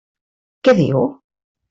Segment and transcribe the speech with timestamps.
[0.67, 1.05] Què diu?